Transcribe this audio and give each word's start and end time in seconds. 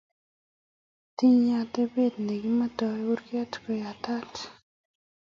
Tinyei 1.15 1.55
atepto 1.61 2.17
ne 2.25 2.35
kimetoi 2.41 2.99
kurket 3.05 3.51
ko 3.63 3.71
yatat 3.83 4.31